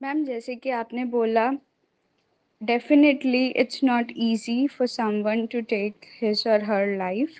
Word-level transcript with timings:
Ma'am, 0.00 0.22
जैसे 0.24 0.54
कि 0.56 0.70
आपने 0.72 1.04
बोला 1.06 1.50
definitely 2.60 3.46
it's 3.58 3.82
not 3.84 4.12
easy 4.18 4.66
for 4.68 4.86
someone 5.22 5.44
to 5.46 5.60
take 5.68 6.06
his 6.22 6.44
और 6.48 6.64
हर 6.64 6.86
लाइफ 6.96 7.34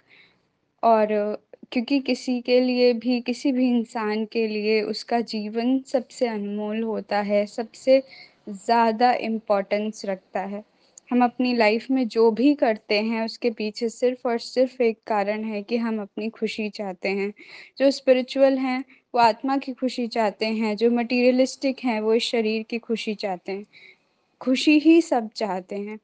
और, 0.83 1.09
क्योंकि 1.73 1.99
किसी 2.01 2.41
के 2.43 2.61
लिए 2.61 2.93
भी, 2.95 3.21
किसी 3.21 3.53
भी 3.53 3.69
इंसान 3.71 4.25
के 4.27 4.47
लिए 4.49 4.81
उसका 4.85 5.21
जीवन 5.29 5.79
सबसे 5.87 6.29
अनमोल 6.29 6.83
होता 6.83 7.21
है, 7.23 7.45
सबसे 7.49 8.03
ज़्यादा 8.49 9.13
इम्पोर्टेंस 9.23 10.05
रखता 10.07 10.41
है। 10.47 10.63
हम 11.11 11.25
अपनी 11.25 11.55
लाइफ 11.57 11.87
में 11.91 12.09
जो 12.09 12.31
भी 12.31 12.55
करते 12.55 13.01
हैं, 13.01 13.25
उसके 13.25 13.51
पीछे 13.51 13.89
सिर्फ़ 13.89 14.29
और 14.29 14.39
सिर्फ़ 14.39 14.83
एक 14.83 14.99
कारण 15.07 15.45
है 15.45 15.63
कि 15.63 15.77
हम 15.77 16.01
अपनी 16.03 16.31
खुशी 16.31 16.71
चाहते 16.71 17.09
हैं। 17.09 17.35
जो 17.79 17.91
स्पिरिचुअल 17.91 18.59
हैं, 18.59 18.85
वो 19.15 19.21
आत्मा 19.21 19.57
की 19.57 19.73
खुशी 19.73 20.07
चाहते 20.07 20.47
हैं, 20.47 20.77
जो 20.77 20.91
मटीरियलिस्टिक 20.91 21.77
हैं, 21.85 22.01
वो 22.01 22.19
शरीर 22.19 22.63
की 22.63 22.79
खुशी 22.79 23.15
चाहते 23.15 23.53
हैं। 23.53 23.67
खुशी 24.41 24.79
ही 24.79 25.03
सब 25.03 25.31
चाहते 25.37 25.77
हैं। 25.77 25.99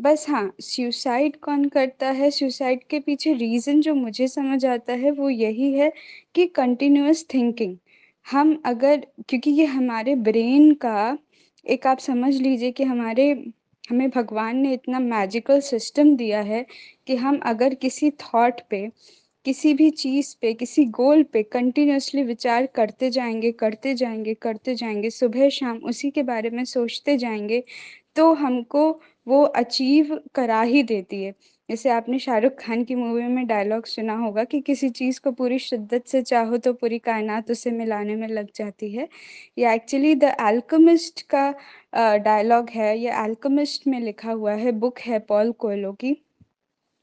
बस 0.00 0.26
हाँ 0.30 0.54
सुसाइड 0.60 1.36
कौन 1.36 1.68
करता 1.68 2.10
है? 2.10 2.30
सुसाइड 2.30 2.80
के 2.90 3.00
पीछे 3.00 3.32
रीज़न 3.34 3.80
जो 3.80 3.94
मुझे 3.94 4.28
समझ 4.28 4.66
आता 4.66 4.92
है, 4.92 5.10
वो 5.10 5.30
यही 5.30 5.72
है 5.72 5.92
कि 6.34 6.46
कंटिन्यूस 6.46 7.26
थिंकिंग 7.34 7.76
हम 8.30 8.62
अगर, 8.64 9.06
क्योंकि 9.28 9.50
ये 9.50 9.64
हमारे 9.64 10.14
ब्रेन 10.14 10.74
का, 10.74 11.18
एक 11.68 11.86
आप 11.86 11.98
समझ 11.98 12.36
लीजिए 12.36 12.72
कि 12.72 12.84
हमारे 12.84 13.44
हमें 13.88 14.08
भगवान 14.10 14.56
ने 14.58 14.72
इतना 14.74 14.98
मैजिकल 15.00 15.60
सिस्टम 15.62 16.14
दिया 16.16 16.40
है 16.44 16.64
कि 17.06 17.16
हम 17.16 17.38
अगर 17.46 17.74
किसी 17.76 18.10
थॉट 18.22 18.60
पे, 18.70 18.86
किसी 19.46 19.72
भी 19.74 19.88
चीज़ 19.92 20.34
पे, 20.40 20.52
किसी 20.54 20.84
गोल 20.92 21.22
पे 21.32 21.42
कंटिन्यूसली 21.44 22.22
विचार 22.24 22.66
करते 22.74 23.10
जाएँगे 23.10 23.52
करते 23.54 23.94
जाएँगे 23.94 24.34
करते 24.36 24.74
जाएँगे, 24.76 25.10
सुबह 25.10 25.48
शाम 25.50 25.78
उसी 25.86 26.10
के 26.10 26.22
बारे 26.24 26.50
में 26.50 26.64
सोचते 26.66 27.16
जाएँगे 27.18 27.62
तो 28.16 28.32
हमको 28.36 28.90
वो 29.26 29.42
अचीव 29.56 30.18
करा 30.34 30.60
ही 30.64 30.82
देती 30.84 31.22
है। 31.22 31.34
जैसे 31.68 31.90
आपने 31.90 32.18
शाहरुख 32.18 32.52
खान 32.60 32.82
की 32.84 32.94
मूवी 32.94 33.22
में 33.28 33.46
डायलॉग 33.46 33.86
सुना 33.86 34.14
होगा 34.16 34.42
कि 34.44 34.60
किसी 34.60 34.88
चीज़ 34.90 35.20
को 35.20 35.30
पूरी 35.32 35.58
शिद्दत 35.58 36.04
से 36.08 36.20
चाहो 36.22 36.56
तो 36.58 36.72
पूरी 36.74 36.98
कायनात 36.98 37.50
उसे 37.50 37.70
मिलाने 37.70 38.14
में 38.16 38.26
लग 38.28 38.48
जाती 38.56 38.90
है। 38.92 39.08
ये 39.58 39.72
एक्चुअली 39.74 40.14
द 40.14 40.24
एल्कमिस्ट 40.40 41.22
का 41.34 41.50
डायलॉग 42.18 42.70
है। 42.70 42.96
ये 42.98 43.10
एल्कमिस्ट 43.24 43.86
में 43.88 43.98
लिखा 44.00 44.32
हुआ 44.32 44.52
है। 44.54 44.72
बुक 44.74 44.98
है 45.00 45.18
पॉल 45.28 45.50
कोयलो 45.58 45.92
की। 45.94 46.16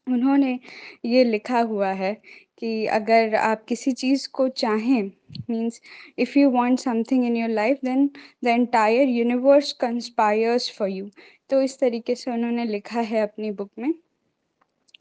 उन्होंने 0.07 0.59
ये 1.05 1.23
लिखा 1.23 1.59
हुआ 1.63 1.91
है 1.93 2.13
कि 2.59 2.85
अगर 2.93 3.35
आप 3.37 3.65
किसी 3.69 3.91
चीज़ 3.93 4.27
को 4.33 4.47
चाहें 4.49 5.03
means 5.49 5.81
if 6.19 6.37
you 6.39 6.49
want 6.51 6.79
something 6.79 7.25
in 7.25 7.37
your 7.37 7.49
life 7.51 7.79
then 7.85 8.09
the 8.43 8.47
entire 8.49 9.09
universe 9.09 9.73
conspires 9.81 10.71
for 10.77 10.89
you 10.89 11.09
तो 11.49 11.61
इस 11.61 11.79
तरीके 11.79 12.15
से 12.15 12.31
उन्होंने 12.31 12.65
लिखा 12.65 13.01
है 13.01 13.21
अपनी 13.21 13.51
बुक 13.53 13.71
में। 13.79 13.93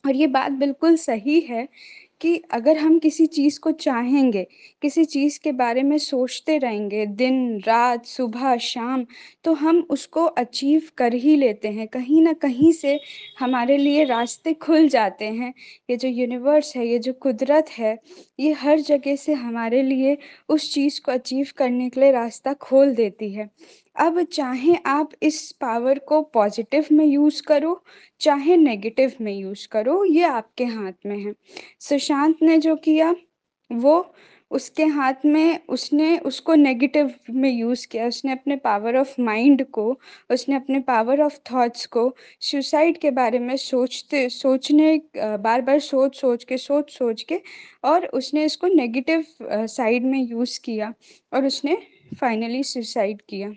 और 0.05 0.17
ये 0.17 0.27
बात 0.27 0.53
बिल्कुल 0.53 0.97
सही 0.97 1.41
है 1.41 1.67
कि 2.21 2.37
अगर 2.53 2.79
हम 2.79 2.99
किसी 2.99 3.27
चीज़ 3.27 3.59
को 3.61 3.71
चाहेंगे, 3.73 4.43
किसी 4.83 5.05
चीज़ 5.05 5.39
के 5.45 5.53
बारे 5.53 5.83
में 5.83 5.97
सोचते 5.99 6.57
रहेंगे, 6.59 7.05
दिन, 7.07 7.59
रात, 7.67 8.05
सुबह, 8.07 8.57
शाम 8.57 9.05
तो 9.45 9.53
हम 9.55 9.81
उसको 9.91 10.25
अचीव 10.25 10.83
कर 10.97 11.15
ही 11.15 11.35
लेते 11.37 11.69
हैं। 11.69 11.87
कहीं 11.89 12.21
ना 12.23 12.33
कहीं 12.33 12.73
से 12.73 12.99
हमारे 13.41 13.77
लिए 13.77 14.05
रास्ते 14.05 14.55
खुल 14.55 14.89
जाते 14.89 15.25
हैं। 15.25 15.53
ये 15.91 15.97
जो 15.97 16.09
यूनिवर्स 16.09 16.77
है, 16.77 16.87
ये 16.87 16.99
जो 16.99 17.13
कुदरत 17.13 17.71
है, 17.71 17.99
ये 18.41 18.53
हर 18.53 18.81
जगह 18.83 19.17
से 19.17 19.33
हमारे 19.35 19.83
लिए 19.83 20.17
उस 20.49 20.73
चीज़ 20.75 21.01
को 21.01 21.13
अचीव 21.13 21.49
करने 21.57 21.89
के 21.91 22.01
लिए 22.01 22.13
रास्ता 22.13 22.53
खोल 22.53 22.95
देती 22.95 23.33
है। 23.33 23.49
अब 23.97 24.23
चाहे 24.33 24.75
आप 24.87 25.11
इस 25.23 25.51
पावर 25.53 25.99
को 25.99 26.21
पॉजिटिव 26.35 26.87
में 26.93 27.05
यूज़ 27.07 27.43
करो, 27.43 27.83
चाहे 28.21 28.57
नेगेटिव 28.57 29.13
में 29.21 29.33
यूज़ 29.33 29.67
करो, 29.69 30.05
ये 30.05 30.23
आपके 30.25 30.65
हाथ 30.65 30.93
में 31.07 31.19
है। 31.19 31.35
सुशांत 31.81 32.43
ने 32.43 32.59
जो 32.59 32.77
किया, 32.77 33.15
वो 33.71 34.15
उसके 34.51 34.85
हाथ 34.87 35.25
में 35.25 35.67
उसने 35.69 36.17
उसको 36.21 36.55
नेगेटिव 36.55 37.15
में 37.31 37.51
यूज़ 37.51 37.87
किया। 37.89 38.07
उसने 38.07 38.33
अपने 38.33 38.57
पावर 38.57 38.97
ऑफ़ 38.97 39.15
माइंड 39.21 39.65
को, 39.71 39.87
उसने 40.31 40.57
अपने 40.57 40.81
पावर 40.83 41.21
ऑफ़ 41.23 41.39
थॉट्स 41.53 41.87
को 41.87 42.05
सुसाइड 42.43 42.99
के 42.99 43.11
बारे 43.13 43.39
में 43.39 43.57
सोचते, 43.57 44.29
सोचने 44.31 44.97
बार 45.17 45.63
बार 45.63 45.79
सोच 45.81 46.21
सोच 46.21 46.45
के, 46.45 46.59
सोच 46.59 46.91
सोच 46.93 47.23
के 47.23 47.41
और 47.85 48.07
उसने 48.15 48.45
इसको 48.45 48.67
नेगेटिव 48.75 49.25
साइड 49.69 50.05
में 50.05 50.21
यूज़ 50.21 50.61
किया 50.65 50.93
और 51.33 51.47
उसने 51.47 51.77
फाइनली 52.21 52.63
सुसाइड 52.65 53.23
किया। 53.29 53.53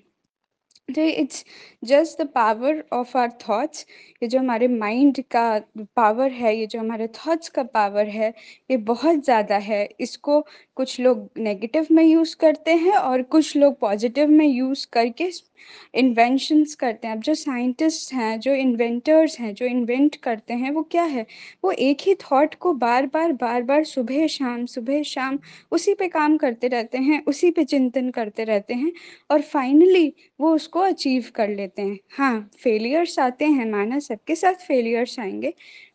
तो 0.90 1.02
it's 1.02 1.44
just 1.84 2.22
the 2.22 2.26
power 2.30 2.84
of 2.94 3.18
our 3.18 3.30
thoughts 3.42 3.86
ये 4.24 4.28
जो 4.30 4.40
हमारे 4.40 4.68
माइंड 4.68 5.22
का 5.32 5.44
पावर 5.96 6.32
है, 6.32 6.56
ये 6.58 6.66
जो 6.68 6.80
हमारे 6.80 7.08
थॉट्स 7.18 7.50
का 7.50 7.64
पावर 7.66 8.08
है, 8.08 8.30
ये 8.72 8.78
बहुत 8.80 9.24
ज़्यादा 9.26 9.58
है। 9.60 9.84
इसको 10.00 10.40
कुछ 10.78 11.00
लोग 11.00 11.30
नेगेटिव 11.38 11.88
में 11.92 12.04
यूज़ 12.04 12.36
करते 12.38 12.74
हैं 12.76 12.96
और 12.98 13.24
कुछ 13.28 13.56
लोग 13.58 13.80
पॉजिटिव 13.80 14.30
में 14.30 14.46
यूज़ 14.48 14.86
करके 14.94 15.30
इन्वेंशंस 15.94 16.76
करते 16.76 17.08
हैं। 17.08 17.16
अब 17.16 17.22
जो 17.22 17.34
साइंटिस्ट 17.34 18.14
हैं, 18.14 18.40
जो 18.40 18.54
इन्वेंटर्स 18.56 19.40
हैं, 19.40 19.54
जो 19.54 19.66
इन्वेंट 19.66 20.16
करते 20.16 20.54
हैं, 20.54 20.72
वो 20.72 20.84
क्या 20.84 21.04
है? 21.04 21.26
वो 21.64 21.72
एक 21.72 21.98
ही 22.02 22.16
थॉट 22.16 22.56
को 22.56 22.74
बार 22.74 23.06
बार 23.06 23.32
बार 23.34 23.62
बार 23.64 23.84
सुबह 23.84 24.28
शाम 24.28 24.66
सुबह 24.66 25.02
शाम, 25.04 25.40
उसी 25.72 25.94
पे 25.94 26.08
काम 26.08 26.38
करते 26.38 26.68
रहते 26.68 26.98
हैं, 26.98 27.24
उसी 27.28 27.52
पे 27.52 27.64
चिंतन 27.64 28.10
करते 28.12 28.44
रहते 28.44 28.74
हैं 28.74 28.92
और 29.32 29.42
फाइनली 29.42 30.14
वो 30.40 30.54
उसको 30.56 30.80
अचीव 30.80 31.26
कर 31.36 31.50
लेते 31.50 31.82
हैं। 31.82 31.98
हाँ 32.18 32.50
फेलियर्स 32.64 33.20
आते 33.20 33.46
हैं, 33.46 33.66
माना 33.72 34.00
सबके 34.00 34.36
साथ 34.36 34.66
फेलियर्स 34.68 35.20
आएँगे 35.20 35.54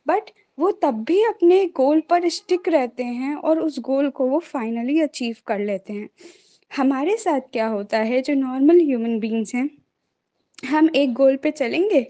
बट 0.09 0.31
वो 0.59 0.71
तब 0.73 1.05
भी 1.05 1.23
अपने 1.25 1.65
गोल 1.67 2.01
पर 2.01 2.29
स्टिक 2.29 2.69
रहते 2.69 3.05
हैं 3.05 3.35
और 3.35 3.61
उस 3.61 3.79
गोल 3.81 4.11
को 4.11 4.27
वो 4.27 4.39
फाइनली 4.39 5.01
अचीव 5.01 5.37
कर 5.47 5.59
लेते 5.59 5.93
हैं। 5.93 6.09
हमारे 6.71 7.17
साथ 7.17 7.41
क्या 7.53 7.67
होता 7.67 7.99
है, 8.01 8.21
जो 8.23 8.35
नॉर्मल 8.35 8.81
ह्यूमन 8.81 9.19
बींग्स 9.21 9.55
हैं, 9.55 9.69
हम 10.63 10.91
एक 10.97 11.13
गोल 11.15 11.37
पे 11.37 11.51
चलेंगे, 11.51 12.07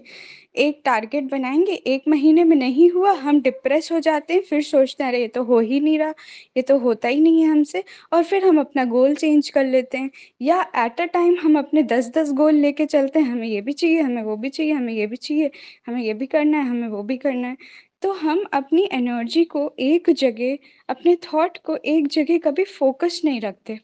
एक 0.57 0.81
टारगेट 0.85 1.25
बनाएँगे, 1.25 1.73
एक 1.73 2.03
महीने 2.07 2.43
में 2.43 2.55
नहीं 2.57 2.89
हुआ, 2.91 3.11
हम 3.13 3.41
डिप्रेस 3.41 3.91
हो 3.91 3.99
जाते 3.99 4.33
हैं, 4.33 4.41
फिर 4.41 4.61
सोचते 4.63 5.03
हैं, 5.03 5.11
अरे, 5.11 5.21
ये 5.21 5.27
तो 5.27 5.43
हो 5.43 5.59
ही 5.59 5.79
नहीं 5.79 5.99
रहा, 5.99 6.13
ये 6.57 6.63
तो 6.63 6.77
होता 6.79 7.07
ही 7.07 7.21
नहीं 7.21 7.41
है 7.43 7.49
हमसे। 7.49 7.83
और 8.13 8.23
फिर 8.23 8.45
हम 8.45 8.59
अपना 8.59 8.85
गोल 8.85 9.15
चेंज 9.15 9.49
कर 9.49 9.65
लेते 9.65 9.97
हैं, 9.97 10.11
या 10.41 10.61
एट 10.77 11.01
अ 11.01 11.05
टाइम 11.05 11.37
हम 11.43 11.59
अपने 11.59 11.83
दस 11.83 12.11
दस 12.17 12.31
गोल 12.33 12.55
लेके 12.55 12.85
चलते 12.87 13.19
हैं, 13.19 13.27
हमें 13.27 13.47
ये 13.47 13.61
भी 13.61 13.73
चाहिए, 13.73 14.01
हमें 14.01 14.23
वो 14.23 14.37
भी 14.37 14.49
चाहिए, 14.49 14.73
हमें 14.73 14.93
ये 14.93 15.07
भी 15.07 15.15
चाहिए, 15.17 15.51
हमें 15.87 16.01
ये 16.03 16.13
भी 16.13 16.25
करना 16.27 16.57
है, 16.57 16.65
हमें 16.65 16.87
वो 16.87 17.03
भी 17.03 17.17
करना 17.17 17.47
है। 17.47 17.57
तो 18.01 18.11
हम 18.13 18.43
अपनी 18.53 18.87
एनर्जी 18.93 19.43
को 19.45 19.71
एक 19.79 20.09
जगह, 20.09 20.57
अपने 20.89 21.15
थॉट 21.25 21.57
को 21.57 21.75
एक 21.85 22.07
जगह 22.07 22.37
कभी 22.37 22.63
फोकस 22.63 23.21
नहीं 23.25 23.41
रखते। 23.41 23.79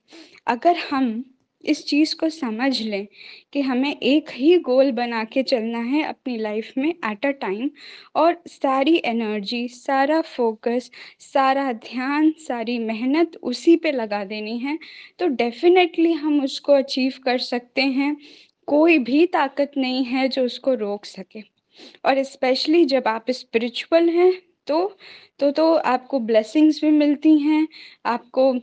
अगर 0.48 0.76
हम 0.92 1.24
इस 1.64 1.84
चीज़ 1.86 2.16
को 2.16 2.30
समझ 2.30 2.82
लें 2.82 3.08
कि 3.54 3.62
हमें 3.62 3.96
एक 3.96 4.30
ही 4.32 4.58
गोल 4.58 4.92
बना 4.92 5.24
के 5.24 5.44
चलना 5.44 5.80
है 5.80 6.04
अपनी 6.04 6.38
लाइफ 6.38 6.72
में 6.78 6.90
एट 6.90 7.26
अ 7.26 7.30
टाइम 7.32 7.70
और 8.16 8.42
सारी 8.48 9.02
एनर्जी 9.06 9.68
सारा 9.68 10.22
फोकस 10.22 10.90
सारा 11.24 11.72
ध्यान, 11.74 12.32
सारी 12.40 12.78
मेहनत 12.80 13.38
उसी 13.44 13.76
पे 13.76 13.92
लगा 13.92 14.24
देनी 14.24 14.58
है 14.60 14.78
तो 15.20 15.28
डेफिनेटली 15.36 16.14
हम 16.14 16.42
उसको 16.44 16.74
अचीव 16.74 17.14
कर 17.24 17.38
सकते 17.40 17.82
हैं। 17.82 18.16
कोई 18.68 18.98
भी 19.00 19.26
ताकत 19.28 19.72
नहीं 19.78 20.04
है 20.06 20.28
जो 20.30 20.46
उसको 20.46 20.74
रोक 20.76 21.06
सके। 21.06 21.57
और 22.06 22.24
स्पेशली 22.24 22.84
जब 22.86 23.08
आप 23.08 23.32
स्पिरिचुअल 23.32 24.10
हैं 24.10 24.32
तो 24.68 24.80
तो 25.40 25.52
तो 25.52 25.74
आपको 25.76 26.20
ब्लेसिंग्स 26.22 26.82
भी 26.82 26.90
मिलती 26.92 27.38
हैं, 27.40 27.68
आपको 28.06 28.54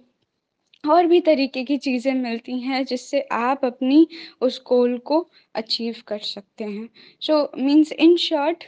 और 0.84 1.06
भी 1.06 1.20
तरीके 1.20 1.62
की 1.64 1.76
चीज़ें 1.78 2.12
मिलती 2.14 2.58
हैं 2.60 2.84
जिससे 2.84 3.20
आप 3.32 3.64
अपनी 3.64 4.06
उस 4.40 4.62
गोल 4.66 4.96
को 5.06 5.20
अचीव 5.54 6.02
कर 6.06 6.18
सकते 6.20 6.64
हैं। 6.64 6.88
सो 7.22 7.50
मीन्स 7.58 7.92
इन 7.92 8.16
शॉर्ट 8.18 8.64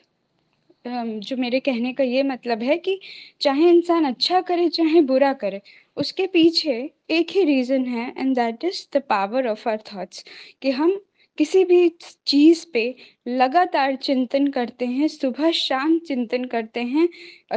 जो 0.84 1.36
मेरे 1.36 1.60
कहने 1.60 1.92
का 1.92 2.04
ये 2.04 2.22
मतलब 2.22 2.62
है 2.62 2.76
कि 2.78 2.98
चाहे 3.40 3.68
इंसान 3.70 4.04
अच्छा 4.04 4.40
करे, 4.40 4.68
चाहे 4.68 5.00
बुरा 5.02 5.32
करे, 5.34 5.60
उसके 5.96 6.26
पीछे 6.28 6.72
एक 7.10 7.30
ही 7.30 7.44
रीज़न 7.44 7.84
है 7.86 8.12
and 8.18 8.34
that 8.36 8.64
is 8.64 8.86
the 8.94 9.02
power 9.08 9.48
of 9.48 9.68
our 9.68 9.78
thoughts 9.92 10.24
कि 10.62 10.70
हम 10.72 11.00
किसी 11.38 11.64
भी 11.64 11.88
चीज़ 12.26 12.64
पे 12.72 12.84
लगातार 13.28 13.96
चिंतन 13.96 14.46
करते 14.48 14.86
हैं, 14.86 15.08
सुबह 15.08 15.50
शाम 15.52 15.98
चिंतन 15.98 16.44
करते 16.46 16.80
हैं 16.84 17.08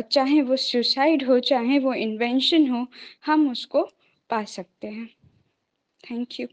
चाहे 0.01 0.41
वो 0.41 0.55
सुसाइड 0.57 1.23
हो, 1.23 1.39
चाहे 1.41 1.79
वो 1.79 1.93
इन्वेंशन 1.95 2.67
हो, 2.69 2.85
हम 3.25 3.49
उसको 3.51 3.83
पा 4.29 4.43
सकते 4.45 4.87
हैं। 4.87 5.09
Thank 6.03 6.39
you 6.39 6.47